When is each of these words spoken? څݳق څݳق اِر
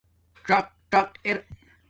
څݳق 0.45 0.65
څݳق 0.91 1.09
اِر 1.27 1.37